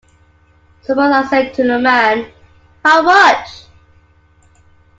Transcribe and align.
Suppose 0.81 1.11
I 1.13 1.25
say 1.27 1.49
to 1.49 1.75
a 1.75 1.77
man, 1.77 2.25
"how 2.83 3.03
much?" 3.03 3.65